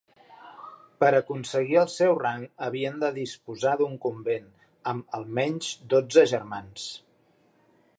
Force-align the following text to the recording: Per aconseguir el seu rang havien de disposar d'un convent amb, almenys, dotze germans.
Per 1.03 1.09
aconseguir 1.17 1.77
el 1.81 1.91
seu 1.97 2.17
rang 2.23 2.47
havien 2.69 2.97
de 3.05 3.13
disposar 3.19 3.77
d'un 3.83 3.95
convent 4.09 4.51
amb, 4.95 5.17
almenys, 5.21 5.73
dotze 5.97 6.29
germans. 6.37 6.93